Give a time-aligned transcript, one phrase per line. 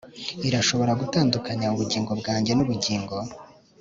[0.47, 3.15] Irashobora gutandukanya ubugingo bwanjye nubugingo